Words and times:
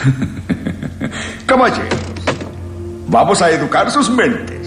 Caballeros, 1.46 1.98
vamos 3.08 3.42
a 3.42 3.50
educar 3.50 3.90
sus 3.90 4.10
mentes. 4.10 4.60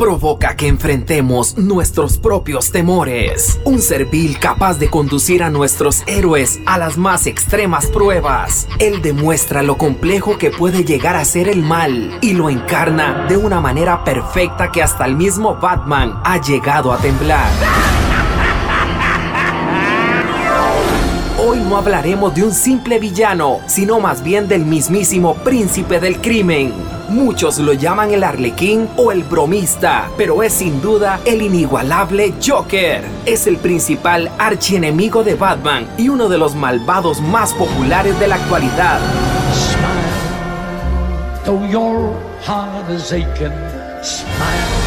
provoca 0.00 0.56
que 0.56 0.66
enfrentemos 0.66 1.58
nuestros 1.58 2.16
propios 2.16 2.72
temores. 2.72 3.60
Un 3.64 3.82
servil 3.82 4.38
capaz 4.38 4.78
de 4.78 4.88
conducir 4.88 5.42
a 5.42 5.50
nuestros 5.50 6.04
héroes 6.06 6.58
a 6.64 6.78
las 6.78 6.96
más 6.96 7.26
extremas 7.26 7.86
pruebas. 7.86 8.66
Él 8.78 9.02
demuestra 9.02 9.62
lo 9.62 9.76
complejo 9.76 10.38
que 10.38 10.50
puede 10.50 10.84
llegar 10.84 11.16
a 11.16 11.24
ser 11.26 11.48
el 11.48 11.62
mal 11.62 12.16
y 12.22 12.32
lo 12.32 12.48
encarna 12.48 13.26
de 13.28 13.36
una 13.36 13.60
manera 13.60 14.02
perfecta 14.02 14.72
que 14.72 14.82
hasta 14.82 15.04
el 15.04 15.16
mismo 15.16 15.56
Batman 15.56 16.18
ha 16.24 16.40
llegado 16.40 16.94
a 16.94 16.98
temblar. 16.98 18.09
No 21.70 21.76
hablaremos 21.76 22.34
de 22.34 22.42
un 22.42 22.52
simple 22.52 22.98
villano, 22.98 23.60
sino 23.66 24.00
más 24.00 24.24
bien 24.24 24.48
del 24.48 24.64
mismísimo 24.64 25.36
príncipe 25.36 26.00
del 26.00 26.20
crimen 26.20 26.72
Muchos 27.10 27.58
lo 27.58 27.72
llaman 27.72 28.12
el 28.12 28.22
arlequín 28.22 28.88
o 28.96 29.10
el 29.10 29.24
bromista, 29.24 30.08
pero 30.16 30.44
es 30.44 30.52
sin 30.52 30.80
duda 30.80 31.18
el 31.24 31.42
inigualable 31.42 32.34
Joker. 32.40 33.04
Es 33.26 33.48
el 33.48 33.56
principal 33.56 34.30
archienemigo 34.38 35.24
de 35.24 35.34
Batman 35.34 35.88
y 35.98 36.08
uno 36.08 36.28
de 36.28 36.38
los 36.38 36.54
malvados 36.54 37.20
más 37.20 37.52
populares 37.54 38.18
de 38.20 38.28
la 38.28 38.36
actualidad. 38.36 39.00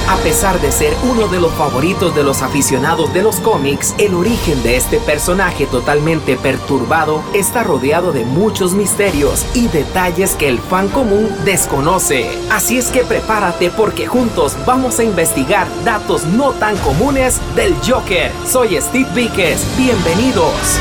A 0.08 0.18
pesar 0.18 0.60
de 0.60 0.72
ser 0.72 0.94
uno 1.04 1.28
de 1.28 1.40
los 1.40 1.54
favoritos 1.54 2.14
de 2.14 2.24
los 2.24 2.42
aficionados 2.42 3.14
de 3.14 3.24
los 3.24 3.38
cómics, 3.38 3.96
el 3.98 4.14
origen 4.14 4.62
de 4.62 4.76
este 4.76 5.00
personaje 5.00 5.66
totalmente 5.66 6.36
perturbado 6.36 7.24
está 7.34 7.64
rodeado 7.64 8.12
de 8.12 8.26
muchos 8.26 8.74
misterios 8.74 9.46
y 9.54 9.70
detalles 9.70 10.36
que 10.36 10.50
el 10.50 10.60
fan 10.60 10.90
común 10.90 11.30
desconoce. 11.46 12.30
Así 12.52 12.78
es 12.78 12.88
que 12.88 13.06
prepárate 13.06 13.70
porque 13.70 14.06
juntos 14.06 14.58
vamos 14.66 15.00
a 15.00 15.04
investigar 15.06 15.68
datos 15.86 16.26
no 16.26 16.52
tan 16.52 16.76
comunes 16.78 17.40
del 17.56 17.74
Joker. 17.76 18.32
Soy 18.46 18.80
Steve 18.82 19.10
Víquez, 19.16 19.66
bienvenidos. 19.78 20.80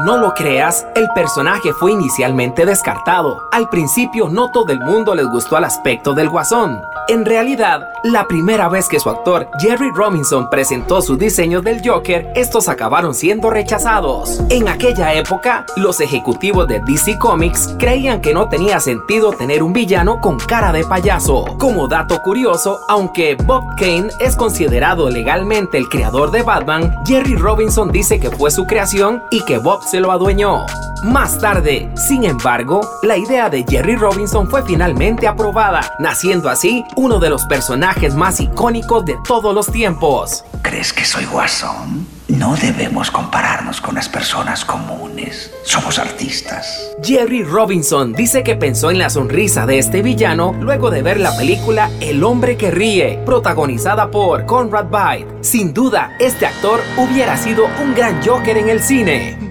no 0.06 0.18
lo 0.18 0.36
creas, 0.36 0.86
el 0.96 1.10
personaje 1.16 1.74
fue 1.74 1.92
inicialmente 1.92 2.64
descartado. 2.64 3.50
Al 3.52 3.68
principio 3.70 4.30
no 4.30 4.52
todo 4.52 4.72
el 4.72 4.80
mundo 4.80 5.16
les 5.16 5.26
gustó 5.26 5.58
el 5.58 5.64
aspecto 5.64 6.14
del 6.14 6.30
guasón. 6.30 6.80
En 7.08 7.24
realidad, 7.24 7.92
la 8.04 8.28
primera 8.28 8.68
vez 8.68 8.88
que 8.88 9.00
su 9.00 9.12
actor 9.12 9.48
Jerry 9.60 9.92
Robinson 9.94 10.50
presentó 10.50 11.04
su 11.04 11.18
diseño 11.18 11.62
del 11.62 11.88
Joker, 11.88 12.32
estos 12.36 12.68
acabaron 12.68 13.14
siendo 13.14 13.52
rechazados. 13.52 14.42
En 14.50 14.68
aquella 14.68 15.14
época, 15.14 15.68
los 15.76 16.02
ejecutivos 16.02 16.68
de 16.68 16.80
DC 16.80 17.20
Comics 17.20 17.76
creían 17.78 18.22
que 18.22 18.34
no 18.34 18.50
tenía 18.50 18.80
sentido 18.80 19.34
tener 19.34 19.62
un 19.62 19.72
villano 19.72 20.20
con 20.20 20.40
cara 20.40 20.72
de 20.72 20.84
payaso. 20.84 21.46
Como 21.60 21.88
dato 21.88 22.20
curioso, 22.24 22.80
aunque 22.88 23.36
Bob 23.36 23.64
Kane 23.78 24.10
es 24.20 24.36
considerado 24.36 25.08
legalmente 25.12 25.78
el 25.78 25.88
creador 25.88 26.32
de 26.32 26.42
Batman, 26.42 26.92
Jerry 27.06 27.36
Robinson 27.36 27.92
dice 27.92 28.20
que 28.20 28.32
fue 28.32 28.50
su 28.50 28.66
creación 28.66 29.22
y 29.30 29.46
que 29.46 29.60
Bob 29.60 29.84
se 29.84 30.00
lo 30.00 30.12
adueñó. 30.12 30.66
Más 31.04 31.38
tarde, 31.40 31.88
sin 31.96 32.24
embargo, 32.24 32.82
la 33.04 33.16
idea 33.16 33.48
de 33.48 33.64
Jerry 33.70 33.96
Robinson 33.96 34.50
fue 34.50 34.64
finalmente 34.64 35.28
aprobada, 35.28 35.82
naciendo 36.00 36.50
así 36.50 36.84
uno 36.96 37.20
de 37.20 37.30
los 37.30 37.46
personajes 37.46 38.16
más 38.16 38.40
icónicos 38.40 39.06
de 39.06 39.16
todos 39.28 39.54
los 39.54 39.72
tiempos. 39.72 40.44
¿Crees 40.62 40.94
que 40.94 41.06
soy 41.06 41.26
guasón? 41.26 42.08
No 42.28 42.56
debemos 42.56 43.12
compararnos 43.12 43.80
con 43.80 43.96
las 43.96 44.10
personas 44.10 44.66
comunes. 44.66 45.54
Somos 45.64 46.00
artistas. 46.00 46.96
Jerry 47.04 47.44
Robinson 47.44 48.14
dice 48.14 48.44
que 48.44 48.56
pensó 48.56 48.90
en 48.90 48.98
la 48.98 49.12
sonrisa 49.12 49.66
de 49.66 49.78
este 49.78 50.02
villano 50.02 50.54
luego 50.60 50.90
de 50.90 51.04
ver 51.04 51.20
la 51.20 51.36
película 51.38 51.92
El 52.02 52.24
hombre 52.24 52.58
que 52.58 52.72
ríe, 52.72 53.20
protagonizada 53.26 54.10
por 54.10 54.46
Conrad 54.46 54.88
Byte. 54.90 55.44
Sin 55.44 55.74
duda, 55.74 56.16
este 56.20 56.48
actor 56.48 56.82
hubiera 56.98 57.38
sido 57.38 57.66
un 57.84 57.94
gran 57.94 58.26
Joker 58.26 58.58
en 58.58 58.70
el 58.70 58.82
cine. 58.82 59.45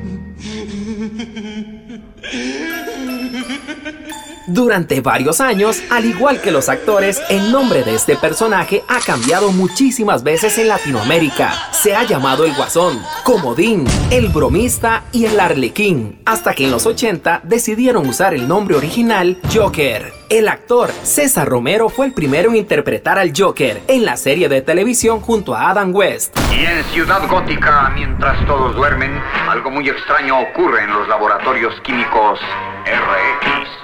Durante 4.55 5.01
varios 5.01 5.41
años, 5.41 5.83
al 5.91 6.05
igual 6.05 6.41
que 6.41 6.53
los 6.53 6.69
actores, 6.69 7.21
el 7.29 7.51
nombre 7.51 7.83
de 7.83 7.97
este 7.97 8.15
personaje 8.15 8.85
ha 8.87 9.01
cambiado 9.01 9.51
muchísimas 9.51 10.23
veces 10.23 10.59
en 10.59 10.69
Latinoamérica. 10.69 11.51
Se 11.73 11.97
ha 11.97 12.05
llamado 12.05 12.45
el 12.45 12.55
Guasón, 12.55 13.03
Comodín, 13.25 13.85
el 14.13 14.29
Bromista 14.29 15.03
y 15.11 15.25
el 15.25 15.41
Arlequín, 15.41 16.21
hasta 16.25 16.55
que 16.55 16.67
en 16.67 16.71
los 16.71 16.87
80 16.87 17.41
decidieron 17.43 18.09
usar 18.09 18.33
el 18.33 18.47
nombre 18.47 18.77
original 18.77 19.41
Joker. 19.53 20.13
El 20.29 20.47
actor 20.47 20.93
César 21.03 21.49
Romero 21.49 21.89
fue 21.89 22.07
el 22.07 22.13
primero 22.13 22.51
en 22.51 22.55
interpretar 22.55 23.19
al 23.19 23.33
Joker 23.37 23.83
en 23.89 24.05
la 24.05 24.17
serie 24.17 24.49
de 24.49 24.63
televisión 24.63 25.19
junto 25.19 25.57
a 25.57 25.71
Adam 25.71 25.93
West. 25.93 26.39
Y 26.57 26.65
en 26.65 26.85
Ciudad 26.93 27.27
Gótica, 27.29 27.91
mientras 27.93 28.47
todos 28.47 28.77
duermen, 28.77 29.21
algo 29.49 29.73
muy 29.73 29.89
extraño 29.89 30.39
ocurre 30.39 30.85
en 30.85 30.93
los 30.93 31.09
laboratorios 31.09 31.75
químicos 31.81 32.39
RX. 32.87 33.84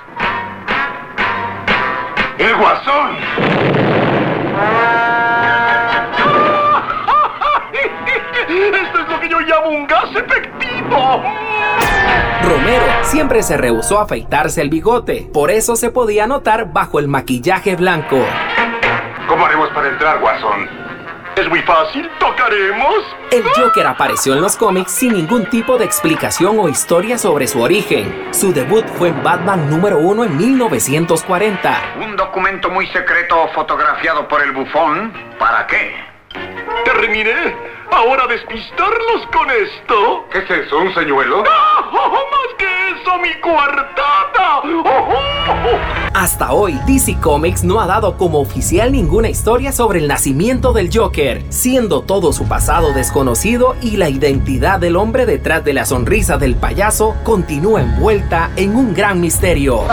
¡El 2.41 2.57
guasón! 2.57 3.17
¡Esto 8.49 8.99
es 8.99 9.09
lo 9.11 9.21
que 9.21 9.29
yo 9.29 9.41
llamo 9.41 9.69
un 9.69 9.87
gas 9.87 10.07
efectivo! 10.17 11.23
Romero 12.43 12.85
siempre 13.03 13.43
se 13.43 13.59
rehusó 13.59 13.99
a 13.99 14.05
afeitarse 14.05 14.63
el 14.63 14.71
bigote, 14.71 15.29
por 15.35 15.51
eso 15.51 15.77
se 15.77 15.91
podía 15.91 16.27
notar 16.27 16.73
bajo 16.73 16.99
el 16.99 17.09
maquillaje 17.09 17.77
blanco. 17.77 18.17
¿Cómo 19.29 19.45
haremos 19.45 19.69
para 19.75 19.89
entrar, 19.91 20.19
guasón? 20.21 20.90
Es 21.37 21.49
muy 21.49 21.63
fácil, 21.63 22.11
tocaremos. 22.19 23.17
El 23.31 23.45
Joker 23.55 23.87
apareció 23.87 24.35
en 24.35 24.41
los 24.41 24.57
cómics 24.57 24.91
sin 24.91 25.15
ningún 25.15 25.47
tipo 25.47 25.79
de 25.79 25.85
explicación 25.85 26.59
o 26.59 26.69
historia 26.69 27.17
sobre 27.19 27.47
su 27.47 27.63
origen. 27.63 28.29
Su 28.33 28.53
debut 28.53 28.85
fue 28.99 29.09
en 29.09 29.23
Batman 29.23 29.71
número 29.71 29.99
1 29.99 30.25
en 30.25 30.37
1940. 30.37 31.83
Un 32.03 32.17
documento 32.17 32.69
muy 32.69 32.87
secreto 32.89 33.49
fotografiado 33.55 34.27
por 34.29 34.43
el 34.43 34.53
bufón. 34.53 35.13
¿Para 35.39 35.67
qué? 35.67 35.95
Terminé. 36.85 37.57
Ahora 37.93 38.27
despistarlos 38.29 39.27
con 39.33 39.51
esto. 39.51 40.27
¿Qué 40.33 40.39
es 40.39 40.51
eso? 40.67 40.79
¿Un 40.79 40.95
señuelo? 40.95 41.43
¡Oh, 41.43 41.45
¡Más 41.93 42.55
que 42.57 42.67
eso, 42.91 43.19
mi 43.19 43.35
cuartata! 43.41 44.63
Hasta 46.15 46.53
hoy, 46.53 46.79
DC 46.87 47.19
Comics 47.21 47.65
no 47.65 47.81
ha 47.81 47.87
dado 47.87 48.17
como 48.17 48.41
oficial 48.41 48.93
ninguna 48.93 49.29
historia 49.29 49.73
sobre 49.73 49.99
el 49.99 50.09
nacimiento 50.09 50.73
del 50.73 50.91
Joker, 50.95 51.43
siendo 51.51 52.03
todo 52.03 52.33
su 52.33 52.47
pasado 52.47 52.93
desconocido 52.93 53.77
y 53.81 53.97
la 53.97 54.09
identidad 54.09 54.79
del 54.79 54.97
hombre 54.97 55.27
detrás 55.27 55.65
de 55.65 55.73
la 55.73 55.85
sonrisa 55.85 56.39
del 56.39 56.57
payaso 56.57 57.17
continúa 57.25 57.81
envuelta 57.83 58.51
en 58.57 58.77
un 58.77 58.95
gran 58.95 59.21
misterio. 59.21 59.83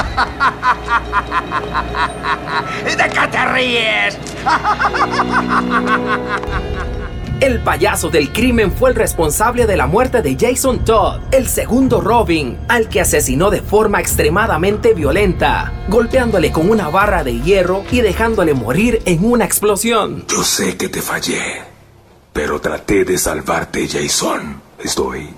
¿De 2.85 3.09
qué 3.09 3.27
te 3.31 3.45
ríes? 3.45 4.17
El 7.39 7.61
payaso 7.61 8.09
del 8.09 8.33
crimen 8.33 8.71
fue 8.71 8.89
el 8.89 8.95
responsable 8.95 9.67
de 9.67 9.77
la 9.77 9.85
muerte 9.85 10.23
de 10.23 10.35
Jason 10.39 10.83
Todd, 10.83 11.21
el 11.31 11.47
segundo 11.47 12.01
Robin, 12.01 12.57
al 12.67 12.89
que 12.89 12.99
asesinó 12.99 13.51
de 13.51 13.61
forma 13.61 13.99
extremadamente 13.99 14.95
violenta, 14.95 15.71
golpeándole 15.87 16.51
con 16.51 16.67
una 16.67 16.89
barra 16.89 17.23
de 17.23 17.39
hierro 17.39 17.83
y 17.91 18.01
dejándole 18.01 18.55
morir 18.55 19.03
en 19.05 19.23
una 19.23 19.45
explosión. 19.45 20.25
Yo 20.27 20.43
sé 20.43 20.77
que 20.77 20.89
te 20.89 20.99
fallé, 20.99 21.61
pero 22.33 22.59
traté 22.59 23.05
de 23.05 23.19
salvarte, 23.19 23.87
Jason. 23.87 24.59
Estoy 24.83 25.29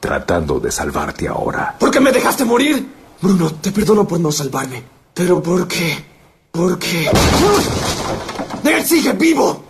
tratando 0.00 0.58
de 0.60 0.72
salvarte 0.72 1.28
ahora. 1.28 1.76
¿Por 1.78 1.90
qué 1.90 2.00
me 2.00 2.10
dejaste 2.10 2.46
morir? 2.46 2.88
Bruno, 3.20 3.52
te 3.52 3.70
perdono 3.70 4.08
por 4.08 4.18
no 4.18 4.32
salvarme. 4.32 4.82
¿Pero 5.12 5.42
por 5.42 5.68
qué? 5.68 6.02
¿Por 6.50 6.78
qué? 6.78 7.10
¡Él 8.68 8.84
sigue 8.84 9.12
vivo! 9.12 9.64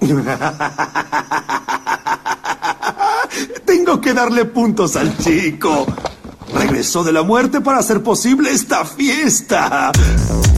Tengo 3.65 4.01
que 4.01 4.15
darle 4.15 4.45
puntos 4.47 4.97
al 4.97 5.17
chico. 5.19 5.87
Regresó 6.55 7.05
de 7.05 7.13
la 7.13 7.23
muerte 7.23 7.61
para 7.61 7.79
hacer 7.79 8.03
posible 8.03 8.51
esta 8.51 8.85
fiesta. 8.85 9.93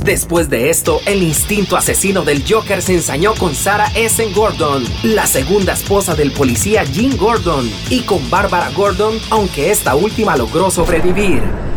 Después 0.04 0.48
de 0.48 0.70
esto, 0.70 1.00
el 1.06 1.22
instinto 1.22 1.76
asesino 1.76 2.22
del 2.24 2.44
Joker 2.48 2.80
se 2.80 2.94
ensañó 2.94 3.34
con 3.34 3.54
Sarah 3.54 3.90
Essen 3.94 4.32
Gordon, 4.32 4.84
la 5.02 5.26
segunda 5.26 5.72
esposa 5.74 6.14
del 6.14 6.32
policía 6.32 6.84
Jim 6.84 7.16
Gordon, 7.16 7.70
y 7.90 8.00
con 8.00 8.30
Barbara 8.30 8.70
Gordon, 8.70 9.18
aunque 9.30 9.70
esta 9.70 9.94
última 9.96 10.36
logró 10.36 10.70
sobrevivir. 10.70 11.67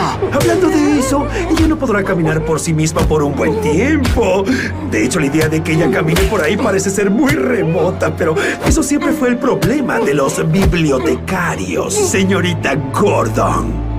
Ahora. 0.00 0.34
Hablando 0.34 0.68
de 0.68 0.98
eso, 0.98 1.26
ella 1.50 1.68
no 1.68 1.76
podrá 1.76 2.02
caminar 2.02 2.44
por 2.44 2.60
sí 2.60 2.72
misma 2.72 3.02
por 3.02 3.22
un 3.22 3.34
buen 3.34 3.60
tiempo. 3.60 4.44
De 4.90 5.04
hecho, 5.04 5.20
la 5.20 5.26
idea 5.26 5.48
de 5.48 5.62
que 5.62 5.72
ella 5.72 5.90
camine 5.90 6.20
por 6.22 6.42
ahí 6.42 6.56
parece 6.56 6.90
ser 6.90 7.10
muy 7.10 7.32
remota, 7.32 8.14
pero 8.16 8.34
eso 8.66 8.82
siempre 8.82 9.12
fue 9.12 9.28
el 9.28 9.38
problema 9.38 9.98
de 9.98 10.14
los 10.14 10.50
bibliotecarios, 10.50 11.94
señorita 11.94 12.74
Gordon. 12.92 13.90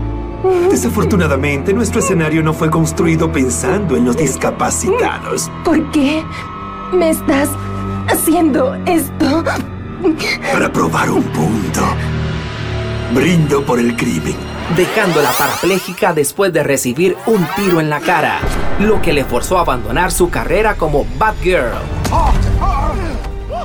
Desafortunadamente, 0.69 1.73
nuestro 1.73 1.99
escenario 1.99 2.41
no 2.41 2.53
fue 2.53 2.69
construido 2.69 3.31
pensando 3.31 3.95
en 3.95 4.05
los 4.05 4.17
discapacitados. 4.17 5.51
¿Por 5.63 5.91
qué 5.91 6.23
me 6.91 7.11
estás 7.11 7.49
haciendo 8.07 8.73
esto? 8.85 9.43
Para 10.51 10.71
probar 10.73 11.11
un 11.11 11.23
punto. 11.23 11.81
Brindo 13.13 13.63
por 13.63 13.79
el 13.79 13.95
crimen. 13.95 14.50
Dejándola 14.75 15.31
parapléjica 15.37 16.13
después 16.13 16.53
de 16.53 16.63
recibir 16.63 17.17
un 17.25 17.45
tiro 17.55 17.79
en 17.79 17.89
la 17.89 17.99
cara, 17.99 18.39
lo 18.79 19.01
que 19.01 19.13
le 19.13 19.25
forzó 19.25 19.57
a 19.57 19.61
abandonar 19.61 20.11
su 20.11 20.29
carrera 20.29 20.75
como 20.75 21.05
Batgirl. 21.17 21.71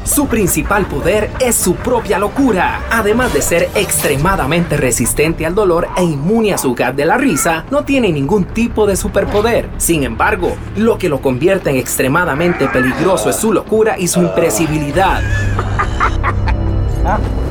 Su 0.04 0.28
principal 0.28 0.86
poder 0.86 1.30
es 1.40 1.56
su 1.56 1.74
propia 1.74 2.18
locura. 2.18 2.82
Además 2.90 3.34
de 3.34 3.42
ser 3.42 3.68
extremadamente 3.74 4.76
resistente 4.76 5.44
al 5.44 5.54
dolor 5.54 5.88
e 5.96 6.04
inmune 6.04 6.54
a 6.54 6.58
su 6.58 6.74
gas 6.74 6.94
de 6.94 7.04
la 7.04 7.18
risa, 7.18 7.64
no 7.70 7.84
tiene 7.84 8.12
ningún 8.12 8.44
tipo 8.44 8.86
de 8.86 8.94
superpoder. 8.96 9.68
Sin 9.78 10.04
embargo, 10.04 10.56
lo 10.76 10.96
que 10.96 11.08
lo 11.08 11.20
convierte 11.20 11.70
en 11.70 11.76
extremadamente 11.76 12.68
peligroso 12.68 13.30
es 13.30 13.36
su 13.36 13.52
locura 13.52 13.98
y 13.98 14.06
su 14.06 14.20
impresibilidad. 14.22 15.22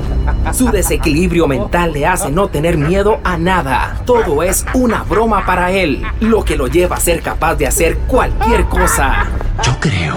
Su 0.54 0.70
desequilibrio 0.72 1.48
mental 1.48 1.94
le 1.94 2.06
hace 2.06 2.32
no 2.32 2.48
tener 2.48 2.78
miedo 2.78 3.20
a 3.24 3.38
nada. 3.38 4.02
Todo 4.06 4.44
es 4.44 4.66
una 4.74 5.04
broma 5.04 5.46
para 5.46 5.72
él, 5.72 6.04
lo 6.20 6.44
que 6.44 6.56
lo 6.56 6.68
lleva 6.68 6.96
a 6.96 7.00
ser 7.00 7.22
capaz 7.22 7.56
de 7.56 7.68
hacer 7.68 7.98
cualquier 8.08 8.66
cosa. 8.66 9.26
Yo 9.64 9.78
creo 9.80 10.16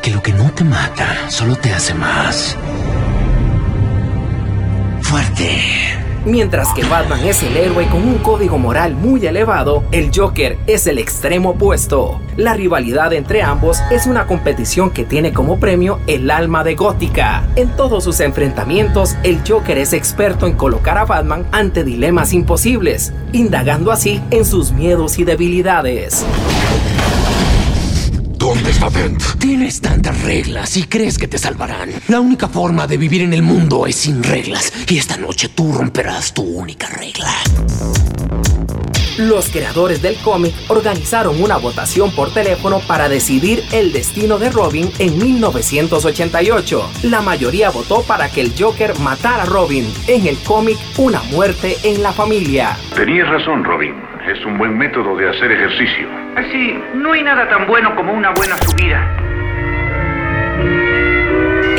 que 0.00 0.10
lo 0.10 0.22
que 0.22 0.32
no 0.32 0.50
te 0.52 0.64
mata 0.64 1.28
solo 1.28 1.56
te 1.56 1.72
hace 1.72 1.94
más 1.94 2.56
fuerte. 5.02 6.01
Mientras 6.24 6.72
que 6.72 6.84
Batman 6.84 7.24
es 7.24 7.42
el 7.42 7.56
héroe 7.56 7.88
con 7.88 8.06
un 8.06 8.18
código 8.18 8.56
moral 8.56 8.94
muy 8.94 9.26
elevado, 9.26 9.82
el 9.90 10.12
Joker 10.14 10.56
es 10.68 10.86
el 10.86 10.98
extremo 10.98 11.50
opuesto. 11.50 12.20
La 12.36 12.54
rivalidad 12.54 13.12
entre 13.12 13.42
ambos 13.42 13.80
es 13.90 14.06
una 14.06 14.28
competición 14.28 14.90
que 14.90 15.04
tiene 15.04 15.32
como 15.32 15.58
premio 15.58 15.98
el 16.06 16.30
alma 16.30 16.62
de 16.62 16.76
Gótica. 16.76 17.42
En 17.56 17.70
todos 17.70 18.04
sus 18.04 18.20
enfrentamientos, 18.20 19.16
el 19.24 19.40
Joker 19.46 19.78
es 19.78 19.92
experto 19.92 20.46
en 20.46 20.54
colocar 20.54 20.96
a 20.96 21.06
Batman 21.06 21.44
ante 21.50 21.82
dilemas 21.82 22.32
imposibles, 22.32 23.12
indagando 23.32 23.90
así 23.90 24.22
en 24.30 24.44
sus 24.44 24.70
miedos 24.70 25.18
y 25.18 25.24
debilidades. 25.24 26.24
¿Dónde 28.72 28.86
está 28.86 29.00
Dent? 29.00 29.22
Tienes 29.38 29.80
tantas 29.80 30.22
reglas 30.22 30.76
y 30.76 30.84
crees 30.84 31.18
que 31.18 31.28
te 31.28 31.36
salvarán. 31.36 31.90
La 32.08 32.20
única 32.20 32.48
forma 32.48 32.86
de 32.86 32.96
vivir 32.96 33.22
en 33.22 33.34
el 33.34 33.42
mundo 33.42 33.86
es 33.86 33.96
sin 33.96 34.22
reglas. 34.22 34.72
Y 34.88 34.98
esta 34.98 35.16
noche 35.16 35.50
tú 35.50 35.72
romperás 35.72 36.32
tu 36.32 36.42
única 36.42 36.88
regla. 36.88 37.32
Los 39.18 39.50
creadores 39.50 40.00
del 40.00 40.16
cómic 40.16 40.54
organizaron 40.68 41.42
una 41.42 41.58
votación 41.58 42.12
por 42.12 42.32
teléfono 42.32 42.80
para 42.80 43.10
decidir 43.10 43.62
el 43.72 43.92
destino 43.92 44.38
de 44.38 44.50
Robin 44.50 44.90
en 44.98 45.18
1988. 45.18 46.90
La 47.02 47.20
mayoría 47.20 47.68
votó 47.70 48.02
para 48.02 48.30
que 48.30 48.40
el 48.40 48.54
Joker 48.58 48.98
matara 49.00 49.42
a 49.42 49.46
Robin. 49.46 49.86
En 50.06 50.26
el 50.26 50.38
cómic, 50.38 50.78
una 50.96 51.22
muerte 51.24 51.76
en 51.82 52.02
la 52.02 52.12
familia. 52.12 52.78
Tenías 52.94 53.28
razón, 53.28 53.64
Robin. 53.64 54.11
Es 54.26 54.44
un 54.44 54.56
buen 54.56 54.78
método 54.78 55.16
de 55.16 55.28
hacer 55.28 55.50
ejercicio. 55.50 56.08
Así, 56.36 56.78
no 56.94 57.12
hay 57.12 57.22
nada 57.22 57.48
tan 57.48 57.66
bueno 57.66 57.94
como 57.96 58.12
una 58.12 58.30
buena 58.30 58.56
subida. 58.58 59.21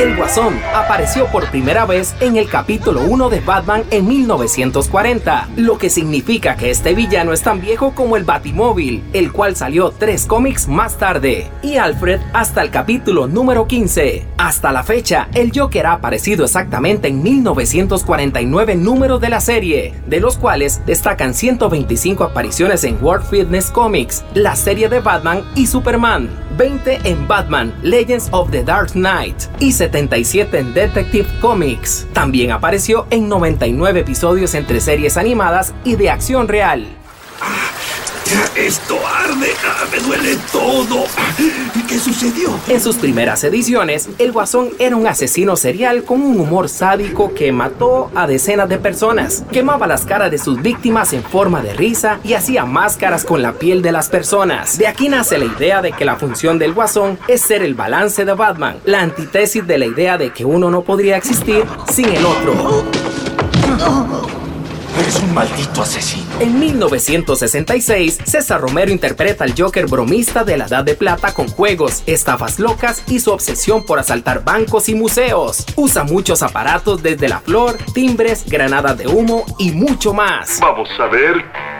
El 0.03 0.17
Guasón 0.17 0.59
apareció 0.75 1.27
por 1.27 1.49
primera 1.49 1.85
vez 1.85 2.13
en 2.19 2.35
el 2.35 2.49
capítulo 2.49 3.03
1 3.07 3.29
de 3.29 3.39
Batman 3.39 3.85
en 3.89 4.05
1940, 4.05 5.47
lo 5.55 5.77
que 5.77 5.89
significa 5.89 6.57
que 6.57 6.71
este 6.71 6.93
villano 6.93 7.31
es 7.31 7.41
tan 7.41 7.61
viejo 7.61 7.95
como 7.95 8.17
el 8.17 8.25
Batimóvil, 8.25 9.01
el 9.13 9.31
cual 9.31 9.55
salió 9.55 9.91
tres 9.91 10.25
cómics 10.25 10.67
más 10.67 10.97
tarde, 10.97 11.49
y 11.61 11.77
Alfred 11.77 12.19
hasta 12.33 12.61
el 12.63 12.69
capítulo 12.69 13.27
número 13.27 13.65
15. 13.65 14.27
Hasta 14.37 14.73
la 14.73 14.83
fecha, 14.83 15.29
el 15.35 15.53
Joker 15.57 15.85
ha 15.85 15.93
aparecido 15.93 16.43
exactamente 16.43 17.07
en 17.07 17.23
1949 17.23 18.75
números 18.75 19.21
de 19.21 19.29
la 19.29 19.39
serie, 19.39 19.93
de 20.05 20.19
los 20.19 20.35
cuales 20.35 20.81
destacan 20.85 21.33
125 21.33 22.25
apariciones 22.25 22.83
en 22.83 23.01
World 23.01 23.25
Fitness 23.29 23.71
Comics, 23.71 24.25
la 24.33 24.57
serie 24.57 24.89
de 24.89 24.99
Batman 24.99 25.43
y 25.55 25.67
Superman, 25.67 26.29
20 26.57 26.99
en 27.03 27.27
Batman 27.27 27.73
Legends 27.81 28.29
of 28.31 28.51
the 28.51 28.63
Dark 28.63 28.91
Knight 28.91 29.35
y 29.59 29.71
77 29.71 30.59
en 30.59 30.73
Detective 30.73 31.27
Comics. 31.41 32.07
También 32.13 32.51
apareció 32.51 33.07
en 33.09 33.27
99 33.29 34.01
episodios 34.01 34.53
entre 34.55 34.79
series 34.79 35.17
animadas 35.17 35.73
y 35.83 35.95
de 35.95 36.09
acción 36.09 36.47
real. 36.47 36.87
Esto 38.55 38.97
arde, 39.05 39.49
ah, 39.65 39.85
me 39.91 39.99
duele 39.99 40.37
todo. 40.51 41.05
¿Qué 41.87 41.99
sucedió? 41.99 42.49
En 42.67 42.79
sus 42.79 42.95
primeras 42.95 43.43
ediciones, 43.43 44.09
el 44.17 44.31
Guasón 44.31 44.69
era 44.79 44.95
un 44.95 45.05
asesino 45.07 45.55
serial 45.55 46.03
con 46.03 46.21
un 46.21 46.39
humor 46.39 46.69
sádico 46.69 47.33
que 47.33 47.51
mató 47.51 48.09
a 48.15 48.25
decenas 48.25 48.69
de 48.69 48.77
personas, 48.77 49.43
quemaba 49.51 49.87
las 49.87 50.05
caras 50.05 50.31
de 50.31 50.37
sus 50.37 50.61
víctimas 50.61 51.13
en 51.13 51.23
forma 51.23 51.61
de 51.61 51.73
risa 51.73 52.19
y 52.23 52.33
hacía 52.33 52.65
máscaras 52.65 53.25
con 53.25 53.41
la 53.41 53.53
piel 53.53 53.81
de 53.81 53.91
las 53.91 54.09
personas. 54.09 54.77
De 54.77 54.87
aquí 54.87 55.09
nace 55.09 55.37
la 55.37 55.45
idea 55.45 55.81
de 55.81 55.91
que 55.91 56.05
la 56.05 56.15
función 56.15 56.57
del 56.57 56.73
Guasón 56.73 57.19
es 57.27 57.41
ser 57.41 57.63
el 57.63 57.75
balance 57.75 58.23
de 58.25 58.33
Batman, 58.33 58.77
la 58.85 59.01
antítesis 59.01 59.65
de 59.67 59.77
la 59.77 59.85
idea 59.85 60.17
de 60.17 60.31
que 60.31 60.45
uno 60.45 60.69
no 60.69 60.83
podría 60.83 61.17
existir 61.17 61.65
sin 61.91 62.09
el 62.09 62.25
otro. 62.25 62.85
Eres 65.03 65.19
un 65.21 65.33
maldito 65.33 65.81
asesino. 65.81 66.23
En 66.39 66.57
1966, 66.57 68.19
César 68.23 68.61
Romero 68.61 68.89
interpreta 68.89 69.43
al 69.43 69.53
Joker 69.53 69.85
bromista 69.85 70.45
de 70.45 70.55
la 70.55 70.67
Edad 70.67 70.85
de 70.85 70.95
Plata 70.95 71.33
con 71.33 71.49
juegos, 71.49 72.03
estafas 72.05 72.57
locas 72.57 73.03
y 73.07 73.19
su 73.19 73.31
obsesión 73.31 73.85
por 73.85 73.99
asaltar 73.99 74.45
bancos 74.45 74.87
y 74.87 74.95
museos. 74.95 75.65
Usa 75.75 76.05
muchos 76.05 76.41
aparatos 76.41 77.03
desde 77.03 77.27
la 77.27 77.41
flor, 77.41 77.77
timbres, 77.93 78.45
granadas 78.45 78.97
de 78.97 79.07
humo 79.07 79.45
y 79.59 79.71
mucho 79.71 80.13
más. 80.13 80.61
Vamos 80.61 80.87
a 80.97 81.07
ver. 81.07 81.72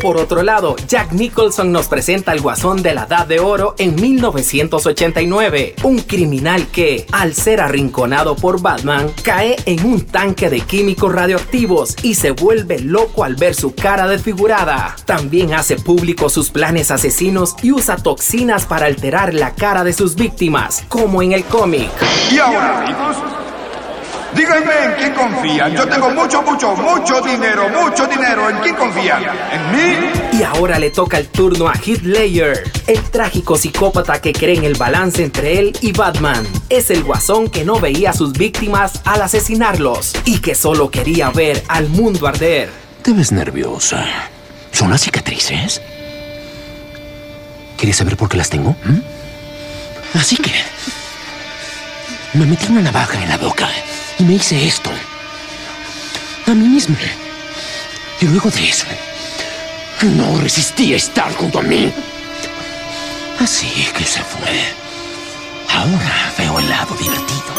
Por 0.00 0.16
otro 0.16 0.42
lado, 0.42 0.76
Jack 0.86 1.12
Nicholson 1.12 1.72
nos 1.72 1.88
presenta 1.88 2.30
al 2.32 2.40
Guasón 2.40 2.82
de 2.82 2.94
la 2.94 3.04
Edad 3.04 3.26
de 3.26 3.40
Oro 3.40 3.74
en 3.78 3.94
1989, 3.96 5.74
un 5.82 5.98
criminal 6.00 6.68
que, 6.68 7.06
al 7.12 7.34
ser 7.34 7.60
arrinconado 7.60 8.36
por 8.36 8.62
Batman, 8.62 9.12
cae 9.22 9.56
en 9.66 9.84
un 9.84 10.06
tanque 10.06 10.48
de 10.48 10.60
químicos 10.60 11.12
radioactivos 11.12 11.96
y 12.02 12.14
se 12.14 12.30
vuelve 12.30 12.78
loco 12.78 13.24
al 13.24 13.34
ver 13.34 13.54
su 13.54 13.74
cara 13.74 14.06
desfigurada. 14.06 14.94
También 15.06 15.54
hace 15.54 15.76
público 15.76 16.28
sus 16.28 16.50
planes 16.50 16.90
asesinos 16.90 17.56
y 17.62 17.72
usa 17.72 17.96
toxinas 17.96 18.66
para 18.66 18.86
alterar 18.86 19.34
la 19.34 19.54
cara 19.54 19.82
de 19.82 19.92
sus 19.92 20.14
víctimas, 20.14 20.84
como 20.88 21.22
en 21.22 21.32
el 21.32 21.44
cómic. 21.44 21.90
Y 22.30 22.38
ahora, 22.38 22.82
amigos, 22.82 23.16
díganme 24.34 24.84
en 24.84 24.92
quién 24.92 25.14
confían. 25.14 25.72
Yo 25.74 25.88
tengo 25.88 26.10
mucho, 26.10 26.42
mucho, 26.42 26.74
mucho 26.76 27.20
dinero, 27.20 27.68
mucho 27.68 28.06
dinero. 28.06 28.50
¿En 28.50 28.58
quién 28.58 28.74
confían? 28.76 29.22
¿En 29.22 29.72
mí? 29.72 30.38
Y 30.38 30.42
ahora 30.42 30.78
le 30.78 30.90
toca 30.90 31.18
el 31.18 31.28
turno 31.28 31.68
a 31.68 31.74
Heath 31.74 32.02
Ledger, 32.02 32.70
el 32.86 33.02
trágico 33.10 33.56
psicópata 33.56 34.20
que 34.20 34.32
cree 34.32 34.56
en 34.56 34.64
el 34.64 34.74
balance 34.74 35.22
entre 35.22 35.58
él 35.58 35.72
y 35.80 35.92
Batman. 35.92 36.46
Es 36.68 36.90
el 36.90 37.04
guasón 37.04 37.48
que 37.48 37.64
no 37.64 37.78
veía 37.78 38.10
a 38.10 38.14
sus 38.14 38.32
víctimas 38.32 39.00
al 39.04 39.22
asesinarlos 39.22 40.12
y 40.24 40.40
que 40.40 40.54
solo 40.54 40.90
quería 40.90 41.30
ver 41.30 41.62
al 41.68 41.88
mundo 41.88 42.26
arder. 42.26 42.70
Te 43.02 43.12
ves 43.12 43.32
nerviosa. 43.32 44.04
¿Son 44.72 44.90
las 44.90 45.02
cicatrices? 45.02 45.82
¿Quieres 47.76 47.96
saber 47.96 48.16
por 48.16 48.28
qué 48.28 48.36
las 48.36 48.48
tengo? 48.48 48.76
¿Mm? 48.84 50.18
Así 50.18 50.36
que... 50.36 50.52
Me 52.34 52.46
metí 52.46 52.66
una 52.70 52.80
navaja 52.80 53.22
en 53.22 53.28
la 53.28 53.36
boca 53.36 53.68
y 54.18 54.24
me 54.24 54.34
hice 54.34 54.66
esto. 54.66 54.90
A 56.46 56.54
mí 56.54 56.68
misma. 56.68 56.98
Y 58.20 58.26
luego 58.26 58.50
de 58.50 58.68
eso... 58.68 58.86
No 60.02 60.36
resistí 60.40 60.94
estar 60.94 61.32
junto 61.32 61.60
a 61.60 61.62
mí. 61.62 61.92
Así 63.38 63.68
que 63.96 64.04
se 64.04 64.20
fue. 64.20 64.74
Ahora 65.68 66.32
veo 66.36 66.58
el 66.58 66.68
lado 66.68 66.92
divertido. 66.96 67.52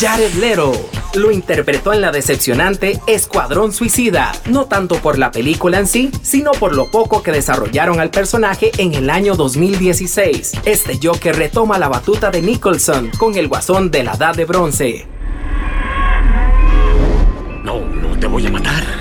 Jared 0.00 0.34
Leto, 0.34 0.90
lo 1.16 1.30
interpretó 1.30 1.92
en 1.92 2.00
la 2.00 2.10
decepcionante 2.10 3.00
Escuadrón 3.06 3.72
Suicida, 3.72 4.32
no 4.46 4.66
tanto 4.66 4.96
por 4.96 5.18
la 5.18 5.30
película 5.30 5.78
en 5.78 5.86
sí, 5.86 6.10
sino 6.22 6.52
por 6.52 6.74
lo 6.74 6.90
poco 6.90 7.22
que 7.22 7.32
desarrollaron 7.32 8.00
al 8.00 8.10
personaje 8.10 8.70
en 8.78 8.94
el 8.94 9.10
año 9.10 9.34
2016. 9.34 10.52
Este 10.64 10.98
Joker 11.02 11.36
retoma 11.36 11.78
la 11.78 11.88
batuta 11.88 12.30
de 12.30 12.42
Nicholson 12.42 13.10
con 13.18 13.36
el 13.36 13.48
guasón 13.48 13.90
de 13.90 14.04
la 14.04 14.14
Edad 14.14 14.34
de 14.34 14.44
Bronce. 14.44 15.06
No, 17.62 17.80
no 17.80 18.18
te 18.18 18.26
voy 18.26 18.46
a 18.46 18.50
matar. 18.50 18.93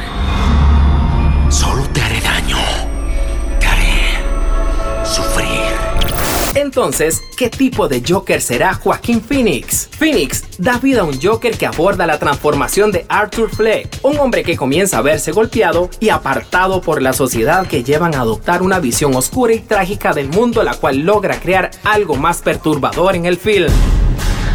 Entonces, 6.75 7.21
¿qué 7.37 7.51
tipo 7.51 7.87
de 7.87 8.01
Joker 8.03 8.41
será 8.41 8.73
Joaquín 8.73 9.21
Phoenix? 9.21 9.87
Phoenix 9.91 10.43
da 10.57 10.79
vida 10.79 11.01
a 11.01 11.03
un 11.03 11.21
Joker 11.21 11.55
que 11.55 11.67
aborda 11.67 12.07
la 12.07 12.17
transformación 12.17 12.91
de 12.91 13.05
Arthur 13.09 13.51
Fleck, 13.51 13.99
un 14.01 14.17
hombre 14.17 14.41
que 14.41 14.57
comienza 14.57 14.97
a 14.97 15.01
verse 15.03 15.31
golpeado 15.31 15.91
y 15.99 16.09
apartado 16.09 16.81
por 16.81 17.03
la 17.03 17.13
sociedad 17.13 17.67
que 17.67 17.83
llevan 17.83 18.15
a 18.15 18.21
adoptar 18.21 18.63
una 18.63 18.79
visión 18.79 19.13
oscura 19.13 19.53
y 19.53 19.59
trágica 19.59 20.13
del 20.13 20.29
mundo, 20.29 20.63
la 20.63 20.73
cual 20.73 21.01
logra 21.01 21.39
crear 21.39 21.69
algo 21.83 22.15
más 22.15 22.41
perturbador 22.41 23.15
en 23.15 23.27
el 23.27 23.37
film. 23.37 23.71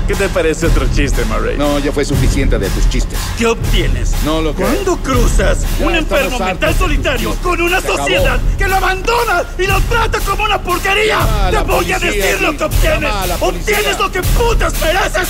¿Qué 0.08 0.14
te 0.14 0.28
parece 0.30 0.66
otro 0.66 0.86
chiste, 0.94 1.22
Murray? 1.26 1.58
No, 1.58 1.78
ya 1.78 1.92
fue 1.92 2.02
suficiente 2.02 2.58
de 2.58 2.70
tus 2.70 2.88
chistes. 2.88 3.18
¿Qué 3.36 3.44
obtienes? 3.44 4.14
No 4.24 4.40
lo 4.40 4.54
creo. 4.54 4.68
Cuando 4.68 4.96
cruzas 4.96 5.58
Ya 5.78 5.86
un 5.86 5.94
enfermo 5.94 6.38
mental 6.38 6.74
solitario 6.78 7.34
con 7.42 7.60
una 7.60 7.78
Se 7.82 7.88
acabó. 7.88 7.98
sociedad 7.98 8.40
que 8.56 8.66
lo 8.68 8.76
abandona 8.76 9.44
y 9.58 9.66
lo 9.66 9.78
trata 9.82 10.18
como 10.20 10.44
una 10.44 10.62
porquería, 10.62 11.50
te 11.50 11.58
voy 11.60 11.92
a 11.92 11.98
decir 11.98 12.40
lo 12.40 12.56
que 12.56 12.64
obtienes. 12.64 13.10
Obtienes 13.38 13.98
lo 13.98 14.10
que 14.10 14.22
putas 14.22 14.72
mereces. 14.80 15.28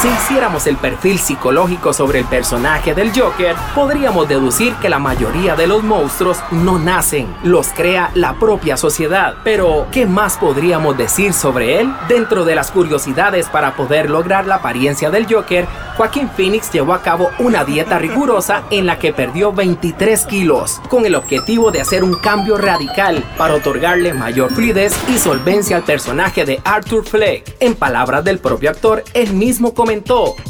Si 0.00 0.08
hiciéramos 0.08 0.66
el 0.66 0.78
perfil 0.78 1.18
psicológico 1.18 1.92
sobre 1.92 2.20
el 2.20 2.24
personaje 2.24 2.94
del 2.94 3.12
Joker, 3.14 3.54
podríamos 3.74 4.26
deducir 4.26 4.72
que 4.76 4.88
la 4.88 4.98
mayoría 4.98 5.56
de 5.56 5.66
los 5.66 5.82
monstruos 5.82 6.38
no 6.50 6.78
nacen, 6.78 7.26
los 7.42 7.68
crea 7.68 8.10
la 8.14 8.38
propia 8.38 8.78
sociedad. 8.78 9.34
Pero, 9.44 9.88
¿qué 9.92 10.06
más 10.06 10.38
podríamos 10.38 10.96
decir 10.96 11.34
sobre 11.34 11.80
él? 11.80 11.92
Dentro 12.08 12.46
de 12.46 12.54
las 12.54 12.70
curiosidades 12.70 13.50
para 13.50 13.76
poder 13.76 14.08
lograr 14.08 14.46
la 14.46 14.54
apariencia 14.54 15.10
del 15.10 15.30
Joker, 15.30 15.68
Joaquín 15.98 16.30
Phoenix 16.34 16.72
llevó 16.72 16.94
a 16.94 17.02
cabo 17.02 17.28
una 17.38 17.64
dieta 17.64 17.98
rigurosa 17.98 18.62
en 18.70 18.86
la 18.86 18.98
que 18.98 19.12
perdió 19.12 19.52
23 19.52 20.24
kilos, 20.24 20.80
con 20.88 21.04
el 21.04 21.14
objetivo 21.14 21.70
de 21.70 21.82
hacer 21.82 22.04
un 22.04 22.14
cambio 22.14 22.56
radical 22.56 23.22
para 23.36 23.52
otorgarle 23.52 24.14
mayor 24.14 24.50
fluidez 24.50 24.94
y 25.10 25.18
solvencia 25.18 25.76
al 25.76 25.82
personaje 25.82 26.46
de 26.46 26.58
Arthur 26.64 27.04
Fleck. 27.04 27.54
En 27.60 27.74
palabras 27.74 28.24
del 28.24 28.38
propio 28.38 28.70
actor, 28.70 29.04
él 29.12 29.34
mismo 29.34 29.74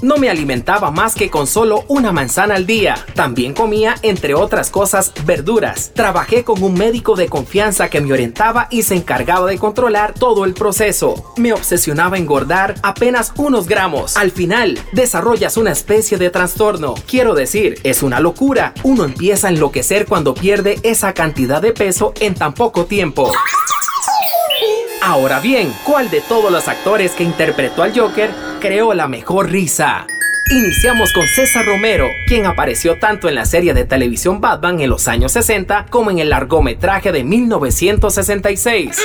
no 0.02 0.18
me 0.18 0.28
alimentaba 0.28 0.90
más 0.90 1.14
que 1.14 1.30
con 1.30 1.46
solo 1.46 1.84
una 1.88 2.12
manzana 2.12 2.56
al 2.56 2.66
día. 2.66 3.06
También 3.14 3.54
comía, 3.54 3.94
entre 4.02 4.34
otras 4.34 4.68
cosas, 4.68 5.14
verduras. 5.24 5.92
Trabajé 5.94 6.44
con 6.44 6.62
un 6.62 6.74
médico 6.74 7.16
de 7.16 7.28
confianza 7.28 7.88
que 7.88 8.02
me 8.02 8.12
orientaba 8.12 8.68
y 8.70 8.82
se 8.82 8.96
encargaba 8.96 9.46
de 9.46 9.58
controlar 9.58 10.12
todo 10.12 10.44
el 10.44 10.52
proceso. 10.52 11.32
Me 11.38 11.54
obsesionaba 11.54 12.18
engordar 12.18 12.74
apenas 12.82 13.32
unos 13.36 13.66
gramos. 13.66 14.18
Al 14.18 14.30
final, 14.30 14.78
desarrollas 14.92 15.56
una 15.56 15.72
especie 15.72 16.18
de 16.18 16.28
trastorno. 16.28 16.94
Quiero 17.06 17.34
decir, 17.34 17.80
es 17.82 18.02
una 18.02 18.20
locura. 18.20 18.74
Uno 18.82 19.04
empieza 19.04 19.46
a 19.48 19.50
enloquecer 19.50 20.04
cuando 20.04 20.34
pierde 20.34 20.80
esa 20.82 21.14
cantidad 21.14 21.62
de 21.62 21.72
peso 21.72 22.12
en 22.20 22.34
tan 22.34 22.52
poco 22.52 22.84
tiempo. 22.84 23.32
Ahora 25.02 25.40
bien, 25.40 25.74
¿cuál 25.86 26.10
de 26.10 26.20
todos 26.20 26.52
los 26.52 26.68
actores 26.68 27.12
que 27.12 27.24
interpretó 27.24 27.82
al 27.82 27.98
Joker 27.98 28.49
creó 28.60 28.94
la 28.94 29.08
mejor 29.08 29.50
risa? 29.50 30.06
Iniciamos 30.50 31.12
con 31.12 31.26
César 31.26 31.64
Romero, 31.64 32.08
quien 32.26 32.46
apareció 32.46 32.98
tanto 32.98 33.28
en 33.28 33.34
la 33.34 33.46
serie 33.46 33.72
de 33.72 33.84
televisión 33.84 34.40
Batman 34.40 34.80
en 34.80 34.90
los 34.90 35.08
años 35.08 35.32
60 35.32 35.86
como 35.90 36.10
en 36.10 36.18
el 36.18 36.28
largometraje 36.30 37.10
de 37.10 37.24
1966. 37.24 38.98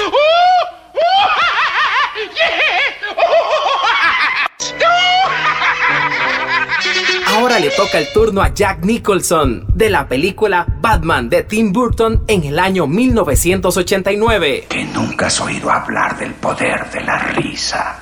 Ahora 7.27 7.59
le 7.59 7.69
toca 7.69 7.97
el 7.99 8.11
turno 8.11 8.41
a 8.41 8.53
Jack 8.53 8.83
Nicholson, 8.83 9.65
de 9.73 9.89
la 9.89 10.07
película 10.07 10.65
Batman 10.81 11.29
de 11.29 11.43
Tim 11.43 11.71
Burton 11.71 12.23
en 12.27 12.43
el 12.43 12.59
año 12.59 12.87
1989. 12.87 14.65
Que 14.69 14.83
nunca 14.85 15.27
has 15.27 15.39
oído 15.41 15.69
hablar 15.71 16.17
del 16.17 16.33
poder 16.33 16.89
de 16.91 17.01
la 17.01 17.17
risa. 17.19 17.99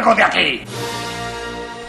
¡Largo 0.00 0.14
de 0.14 0.22
aquí! 0.22 0.64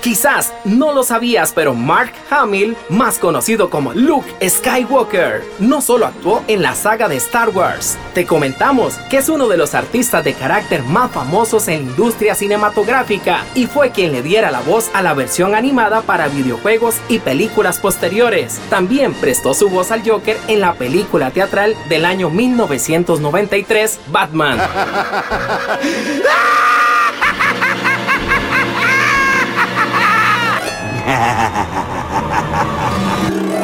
Quizás 0.01 0.53
no 0.65 0.94
lo 0.94 1.03
sabías, 1.03 1.53
pero 1.53 1.75
Mark 1.75 2.12
Hamill, 2.30 2.75
más 2.89 3.20
conocido 3.20 3.70
como 3.70 3.94
Luke 3.94 4.50
Skywalker, 4.50 5.46
no 5.60 5.80
solo 5.80 6.08
actuó 6.08 6.44
en 6.48 6.62
la 6.62 6.75
saga 6.75 7.08
de 7.08 7.15
Star 7.18 7.50
Wars. 7.50 7.98
Te 8.13 8.25
comentamos 8.25 8.96
que 9.10 9.18
es 9.18 9.30
uno 9.30 9.48
de 9.48 9.58
los 9.58 9.75
artistas 9.75 10.25
de 10.25 10.34
carácter 10.34 10.84
más 10.84 11.12
famosos 11.12 11.70
en 11.70 11.86
la 11.86 11.91
industria 11.91 12.36
cinematográfica 12.36 13.46
y 13.56 13.68
fue 13.68 13.91
quien 13.91 14.12
le 14.12 14.24
diera 14.24 14.51
la 14.51 14.62
voz 14.62 14.89
a 14.94 15.03
la 15.03 15.13
versión 15.13 15.56
animada 15.56 16.01
para 16.01 16.27
videojuegos 16.27 16.98
y 17.08 17.20
películas 17.20 17.80
posteriores. 17.80 18.60
También 18.70 19.13
prestó 19.13 19.53
su 19.53 19.70
voz 19.70 19.91
al 19.91 20.06
Joker 20.06 20.38
en 20.50 20.60
la 20.60 20.74
película 20.74 21.32
teatral 21.32 21.77
del 21.88 22.03
año 22.03 22.30
1993, 22.30 24.01
Batman. 24.08 24.60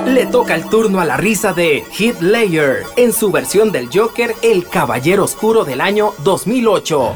Le 0.05 0.25
toca 0.25 0.55
el 0.55 0.67
turno 0.69 0.99
a 0.99 1.05
la 1.05 1.17
risa 1.17 1.53
de 1.53 1.83
Heath 1.97 2.21
Ledger 2.21 2.83
en 2.95 3.13
su 3.13 3.31
versión 3.31 3.71
del 3.71 3.89
Joker, 3.93 4.35
El 4.41 4.67
Caballero 4.67 5.23
Oscuro 5.25 5.63
del 5.63 5.81
año 5.81 6.13
2008. 6.23 7.13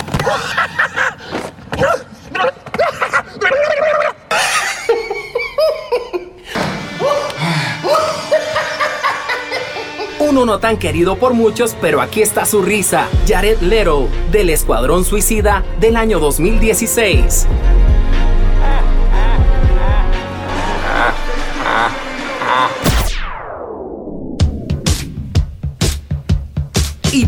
Uno 10.19 10.45
no 10.45 10.59
tan 10.59 10.77
querido 10.77 11.17
por 11.17 11.33
muchos, 11.33 11.75
pero 11.81 11.99
aquí 12.01 12.21
está 12.21 12.45
su 12.45 12.61
risa, 12.61 13.07
Jared 13.27 13.59
Leto, 13.59 14.07
del 14.31 14.49
Escuadrón 14.49 15.03
Suicida 15.03 15.65
del 15.79 15.97
año 15.97 16.19
2016. 16.19 17.47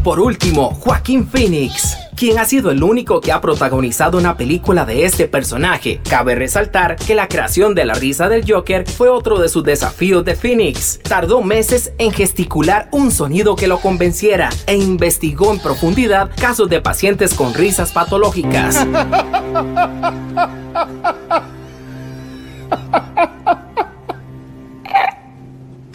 Por 0.04 0.20
último, 0.20 0.74
Joaquín 0.82 1.26
Phoenix, 1.28 1.98
quien 2.16 2.38
ha 2.38 2.46
sido 2.46 2.72
el 2.72 2.84
único 2.84 3.22
que 3.22 3.32
ha 3.32 3.40
protagonizado 3.40 4.18
una 4.18 4.36
película 4.36 4.86
de 4.86 5.06
este 5.06 5.30
personaje. 5.30 6.02
Cabe 6.10 6.36
resaltar 6.36 6.98
que 6.98 7.16
la 7.16 7.30
creación 7.30 7.74
de 7.74 7.86
la 7.86 7.94
risa 7.94 8.28
del 8.28 8.44
Joker 8.46 8.86
fue 8.88 9.08
otro 9.08 9.40
de 9.40 9.48
sus 9.48 9.64
desafíos 9.64 10.26
de 10.26 10.36
Phoenix. 10.36 11.00
Tardó 11.04 11.42
meses 11.42 11.94
en 11.98 12.12
gesticular 12.12 12.90
un 12.92 13.12
sonido 13.12 13.56
que 13.56 13.68
lo 13.68 13.80
convenciera 13.80 14.50
e 14.68 14.76
investigó 14.76 15.54
en 15.54 15.60
profundidad 15.60 16.30
casos 16.40 16.70
de 16.70 16.82
pacientes 16.82 17.34
con 17.34 17.54
risas 17.54 17.94
patológicas. 17.94 18.86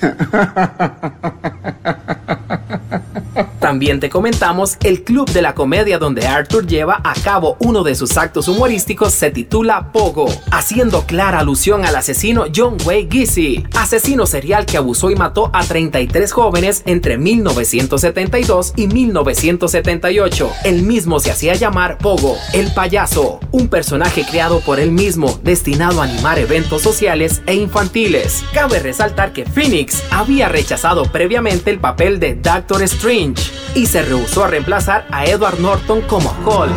También 3.68 4.00
te 4.00 4.08
comentamos 4.08 4.78
el 4.82 5.04
club 5.04 5.30
de 5.30 5.42
la 5.42 5.54
comedia 5.54 5.98
donde 5.98 6.26
Arthur 6.26 6.66
lleva 6.66 7.02
a 7.04 7.12
cabo 7.12 7.58
uno 7.60 7.82
de 7.82 7.94
sus 7.94 8.16
actos 8.16 8.48
humorísticos 8.48 9.12
se 9.12 9.30
titula 9.30 9.92
Pogo, 9.92 10.26
haciendo 10.50 11.02
clara 11.04 11.40
alusión 11.40 11.84
al 11.84 11.94
asesino 11.94 12.46
John 12.56 12.78
Wayne 12.86 13.10
Gacy, 13.10 13.66
asesino 13.74 14.24
serial 14.24 14.64
que 14.64 14.78
abusó 14.78 15.10
y 15.10 15.16
mató 15.16 15.50
a 15.52 15.62
33 15.62 16.32
jóvenes 16.32 16.82
entre 16.86 17.18
1972 17.18 18.72
y 18.74 18.86
1978. 18.86 20.50
Él 20.64 20.82
mismo 20.82 21.20
se 21.20 21.30
hacía 21.30 21.52
llamar 21.52 21.98
Pogo, 21.98 22.38
el 22.54 22.72
payaso, 22.72 23.38
un 23.52 23.68
personaje 23.68 24.24
creado 24.24 24.60
por 24.60 24.80
él 24.80 24.92
mismo 24.92 25.38
destinado 25.44 26.00
a 26.00 26.04
animar 26.04 26.38
eventos 26.38 26.80
sociales 26.80 27.42
e 27.44 27.54
infantiles. 27.54 28.42
Cabe 28.54 28.78
resaltar 28.78 29.34
que 29.34 29.44
Phoenix 29.44 30.02
había 30.10 30.48
rechazado 30.48 31.02
previamente 31.12 31.70
el 31.70 31.80
papel 31.80 32.18
de 32.18 32.34
Doctor 32.34 32.80
Strange 32.84 33.57
y 33.74 33.86
se 33.86 34.02
rehusó 34.02 34.44
a 34.44 34.48
reemplazar 34.48 35.06
a 35.10 35.24
Edward 35.24 35.60
Norton 35.60 36.02
como 36.02 36.30
Hulk. 36.44 36.72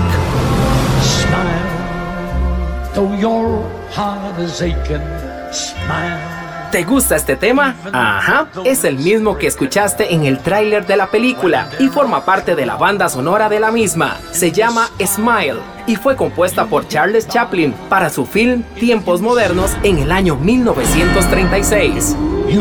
¿Te 6.72 6.84
gusta 6.84 7.18
este 7.18 7.36
tema? 7.36 7.76
Ajá, 7.92 8.48
es 8.64 8.86
el 8.86 8.98
mismo 8.98 9.38
que 9.38 9.48
escuchaste 9.48 10.14
en 10.14 10.24
el 10.26 10.40
tráiler 10.40 10.88
de 10.88 10.96
la 10.96 11.08
película 11.08 11.70
y 11.80 11.90
forma 11.90 12.24
parte 12.24 12.56
de 12.56 12.66
la 12.66 12.78
banda 12.78 13.10
sonora 13.10 13.50
de 13.50 13.60
la 13.60 13.72
misma. 13.72 14.18
Se 14.32 14.54
llama 14.54 14.90
Smile 15.06 15.60
y 15.86 15.98
fue 15.98 16.16
compuesta 16.16 16.68
por 16.68 16.88
Charles 16.88 17.28
Chaplin 17.28 17.74
para 17.90 18.10
su 18.10 18.26
film 18.26 18.64
Tiempos 18.80 19.20
Modernos 19.20 19.76
en 19.84 19.98
el 20.00 20.14
año 20.14 20.38
1936. 20.38 22.16
Y 22.50 22.58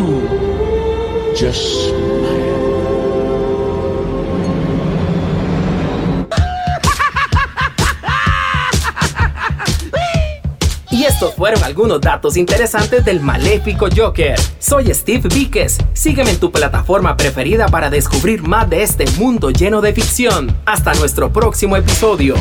estos 11.20 11.34
fueron 11.34 11.62
algunos 11.64 12.00
datos 12.00 12.38
interesantes 12.38 13.04
del 13.04 13.20
maléfico 13.20 13.88
Joker. 13.94 14.40
Soy 14.58 14.94
Steve 14.94 15.28
Víquez. 15.28 15.76
Sígueme 15.92 16.30
en 16.30 16.40
tu 16.40 16.50
plataforma 16.50 17.14
preferida 17.14 17.68
para 17.68 17.90
descubrir 17.90 18.42
más 18.42 18.70
de 18.70 18.82
este 18.82 19.04
mundo 19.18 19.50
lleno 19.50 19.82
de 19.82 19.92
ficción. 19.92 20.56
Hasta 20.64 20.94
nuestro 20.94 21.30
próximo 21.30 21.76
episodio. 21.76 22.36